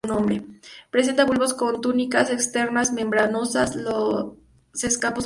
Presenta 0.89 1.25
bulbos 1.25 1.53
con 1.53 1.79
túnicas 1.79 2.31
externas 2.31 2.91
membranosas; 2.91 3.75
los 3.75 4.33
escapos 4.73 4.73
son 4.73 4.89
simples. 4.89 5.17